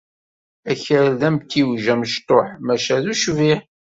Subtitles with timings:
[0.71, 3.61] Akal d amtiweg amecṭuḥ, maca d ucbiḥ.